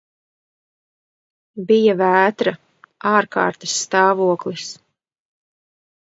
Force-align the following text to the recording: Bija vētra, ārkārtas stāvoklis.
Bija 1.71 1.93
vētra, 1.99 2.53
ārkārtas 3.09 3.75
stāvoklis. 3.81 4.71